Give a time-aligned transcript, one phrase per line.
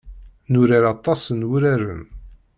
[0.51, 2.03] Nurar aṭas n wuraren.